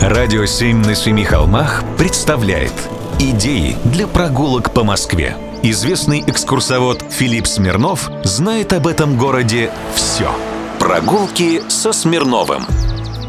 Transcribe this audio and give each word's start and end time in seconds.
Радио 0.00 0.46
«Семь 0.46 0.78
на 0.78 0.94
семи 0.94 1.24
холмах» 1.24 1.84
представляет 1.98 2.72
Идеи 3.18 3.76
для 3.84 4.06
прогулок 4.06 4.72
по 4.72 4.82
Москве. 4.82 5.36
Известный 5.62 6.24
экскурсовод 6.26 7.04
Филипп 7.10 7.46
Смирнов 7.46 8.10
знает 8.24 8.72
об 8.72 8.86
этом 8.86 9.18
городе 9.18 9.70
все. 9.94 10.34
Прогулки 10.78 11.60
со 11.68 11.92
Смирновым. 11.92 12.62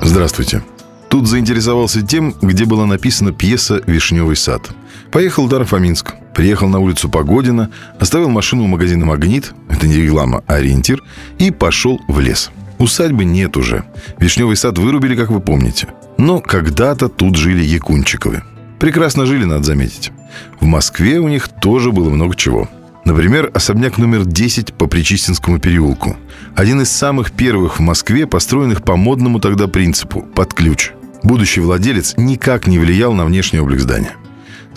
Здравствуйте. 0.02 0.64
Тут 1.10 1.28
заинтересовался 1.28 2.04
тем, 2.08 2.34
где 2.42 2.64
была 2.64 2.86
написана 2.86 3.34
пьеса 3.34 3.82
«Вишневый 3.86 4.38
сад». 4.38 4.70
Поехал 5.12 5.50
до 5.50 5.60
Рафаминск, 5.60 6.14
приехал 6.34 6.70
на 6.70 6.80
улицу 6.80 7.10
Погодина, 7.10 7.70
оставил 8.00 8.30
машину 8.30 8.64
у 8.64 8.68
магазина 8.68 9.06
«Магнит», 9.06 9.52
это 9.68 9.88
не 9.88 9.96
реклама, 9.96 10.42
а 10.48 10.54
ориентир, 10.54 11.04
и 11.38 11.52
пошел 11.52 12.00
в 12.08 12.22
лес. 12.22 12.50
Усадьбы 12.82 13.26
нет 13.26 13.58
уже. 13.58 13.84
Вишневый 14.18 14.56
сад 14.56 14.80
вырубили, 14.80 15.16
как 15.16 15.30
вы 15.30 15.40
помните. 15.40 15.88
Но 16.18 16.42
когда-то 16.42 17.10
тут 17.10 17.36
жили 17.36 17.64
Якунчиковы. 17.64 18.42
Прекрасно 18.80 19.28
жили, 19.28 19.46
надо 19.46 19.64
заметить. 19.64 20.12
В 20.60 20.66
Москве 20.66 21.20
у 21.20 21.28
них 21.28 21.48
тоже 21.48 21.92
было 21.92 22.10
много 22.10 22.36
чего. 22.36 22.68
Например, 23.06 23.52
особняк 23.54 24.00
номер 24.00 24.26
10 24.26 24.74
по 24.74 24.88
Причистинскому 24.88 25.60
переулку. 25.60 26.18
Один 26.56 26.82
из 26.82 26.90
самых 26.90 27.32
первых 27.32 27.78
в 27.78 27.82
Москве, 27.82 28.26
построенных 28.26 28.82
по 28.82 28.96
модному 28.96 29.40
тогда 29.40 29.68
принципу– 29.68 30.22
под 30.36 30.56
ключ. 30.56 30.92
Будущий 31.22 31.62
владелец 31.62 32.16
никак 32.18 32.66
не 32.66 32.80
влиял 32.80 33.14
на 33.14 33.26
внешний 33.26 33.60
облик 33.60 33.80
здания. 33.80 34.16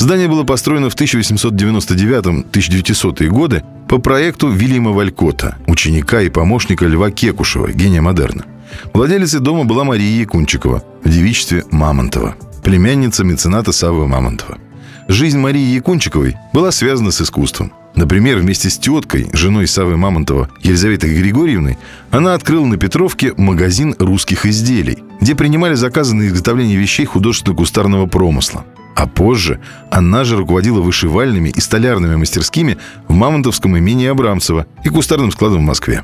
Здание 0.04 0.28
было 0.28 0.44
построено 0.44 0.90
в 0.90 0.96
1899-1900 0.96 3.26
годы 3.28 3.64
по 3.88 3.96
проекту 3.96 4.50
Вильяма 4.50 4.90
Валькота, 4.90 5.56
ученика 5.66 6.20
и 6.20 6.28
помощника 6.28 6.86
Льва 6.86 7.10
Кекушева, 7.10 7.72
гения 7.72 8.02
модерна. 8.02 8.44
Владелицей 8.92 9.40
дома 9.40 9.64
была 9.64 9.84
Мария 9.84 10.20
Якунчикова 10.20 10.84
в 11.02 11.08
девичестве 11.08 11.64
Мамонтова, 11.70 12.34
племянница 12.62 13.24
мецената 13.24 13.72
Савы 13.72 14.06
Мамонтова. 14.06 14.58
Жизнь 15.08 15.38
Марии 15.38 15.74
Якунчиковой 15.74 16.36
была 16.52 16.70
связана 16.70 17.10
с 17.10 17.22
искусством. 17.22 17.72
Например, 17.94 18.36
вместе 18.36 18.68
с 18.68 18.76
теткой, 18.76 19.30
женой 19.32 19.66
Савы 19.66 19.96
Мамонтова 19.96 20.50
Елизаветой 20.62 21.14
Григорьевной, 21.14 21.78
она 22.10 22.34
открыла 22.34 22.66
на 22.66 22.76
Петровке 22.76 23.32
магазин 23.38 23.96
русских 23.98 24.44
изделий, 24.44 24.98
где 25.22 25.34
принимали 25.34 25.72
заказы 25.72 26.14
на 26.14 26.26
изготовление 26.26 26.76
вещей 26.76 27.06
художественно-кустарного 27.06 28.06
промысла. 28.06 28.66
А 28.94 29.06
позже 29.06 29.60
она 29.90 30.24
же 30.24 30.36
руководила 30.36 30.80
вышивальными 30.80 31.48
и 31.48 31.60
столярными 31.60 32.16
мастерскими 32.16 32.78
в 33.08 33.14
Мамонтовском 33.14 33.76
имении 33.76 34.06
Абрамцева 34.06 34.66
и 34.84 34.88
кустарным 34.88 35.32
складом 35.32 35.58
в 35.58 35.66
Москве. 35.66 36.02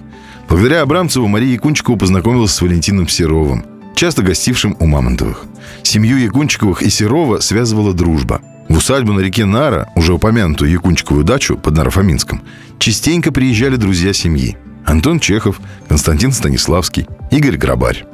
Благодаря 0.49 0.83
Абрамцеву 0.83 1.29
Мария 1.29 1.53
Якунчикова 1.53 1.97
познакомилась 1.97 2.53
с 2.53 2.61
Валентином 2.61 3.09
Серовым, 3.09 3.65
часто 3.95 4.23
гостившим 4.23 4.77
у 4.81 4.87
Мамонтовых. 4.87 5.45
Семью 5.85 6.19
Якунчиковых 6.19 6.83
и 6.83 6.91
Серова 6.91 7.39
связывала 7.39 7.95
дружба. 7.95 8.41
В 8.69 8.77
усадьбу 8.77 9.13
на 9.13 9.21
реке 9.21 9.45
Нара, 9.45 9.89
уже 9.95 10.13
упомянутую 10.13 10.71
Якунчиковую 10.71 11.25
дачу 11.25 11.57
под 11.57 11.77
Нарафаминском, 11.77 12.43
частенько 12.79 13.33
приезжали 13.33 13.77
друзья 13.77 14.13
семьи. 14.13 14.57
Антон 14.85 15.21
Чехов, 15.21 15.61
Константин 15.89 16.33
Станиславский, 16.33 17.07
Игорь 17.31 17.57
Грабарь. 17.57 18.05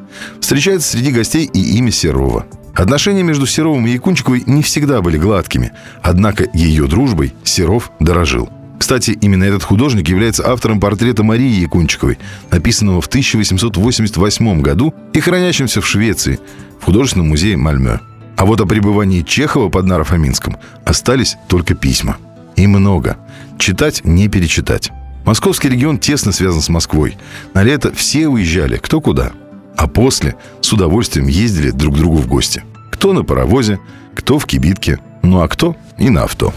Встречается 0.40 0.90
среди 0.90 1.12
гостей 1.12 1.48
и 1.52 1.78
имя 1.78 1.90
Серова. 1.90 2.46
Отношения 2.76 3.22
между 3.22 3.46
Серовым 3.46 3.86
и 3.86 3.92
Якунчиковой 3.92 4.42
не 4.46 4.62
всегда 4.62 5.00
были 5.00 5.16
гладкими, 5.16 5.72
однако 6.02 6.46
ее 6.52 6.86
дружбой 6.86 7.32
Серов 7.42 7.90
дорожил. 8.00 8.50
Кстати, 8.78 9.12
именно 9.12 9.44
этот 9.44 9.62
художник 9.62 10.10
является 10.10 10.46
автором 10.46 10.78
портрета 10.78 11.22
Марии 11.22 11.60
Якунчиковой, 11.62 12.18
написанного 12.50 13.00
в 13.00 13.06
1888 13.06 14.60
году 14.60 14.94
и 15.14 15.20
хранящимся 15.20 15.80
в 15.80 15.86
Швеции, 15.86 16.38
в 16.78 16.84
художественном 16.84 17.28
музее 17.28 17.56
Мальмё. 17.56 18.00
А 18.36 18.44
вот 18.44 18.60
о 18.60 18.66
пребывании 18.66 19.22
Чехова 19.22 19.70
под 19.70 19.86
Нарафаминском 19.86 20.58
остались 20.84 21.36
только 21.48 21.74
письма. 21.74 22.18
И 22.56 22.66
много. 22.66 23.16
Читать 23.58 24.02
не 24.04 24.28
перечитать. 24.28 24.90
Московский 25.24 25.70
регион 25.70 25.98
тесно 25.98 26.30
связан 26.32 26.60
с 26.60 26.68
Москвой. 26.68 27.16
На 27.54 27.62
лето 27.62 27.90
все 27.94 28.28
уезжали, 28.28 28.76
кто 28.76 29.00
куда. 29.00 29.32
А 29.76 29.86
после 29.86 30.36
с 30.60 30.72
удовольствием 30.72 31.26
ездили 31.26 31.70
друг 31.70 31.94
к 31.94 31.98
другу 31.98 32.16
в 32.16 32.26
гости. 32.26 32.64
Кто 32.90 33.12
на 33.12 33.24
паровозе, 33.24 33.78
кто 34.14 34.38
в 34.38 34.46
кибитке, 34.46 34.98
ну 35.22 35.42
а 35.42 35.48
кто 35.48 35.76
и 35.98 36.08
на 36.10 36.24
авто. 36.24 36.52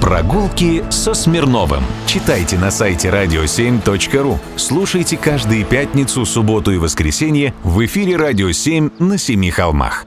Прогулки 0.00 0.84
со 0.90 1.14
Смирновым. 1.14 1.82
Читайте 2.06 2.58
на 2.58 2.70
сайте 2.70 3.08
radio7.ru. 3.08 4.38
Слушайте 4.56 5.16
каждые 5.16 5.64
пятницу, 5.64 6.24
субботу 6.24 6.72
и 6.72 6.78
воскресенье 6.78 7.54
в 7.62 7.84
эфире 7.84 8.16
«Радио 8.16 8.48
7» 8.50 8.92
на 8.98 9.18
Семи 9.18 9.50
холмах. 9.50 10.06